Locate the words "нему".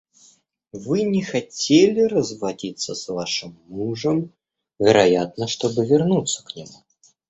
6.55-6.83